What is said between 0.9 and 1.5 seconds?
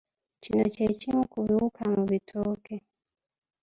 kimu ku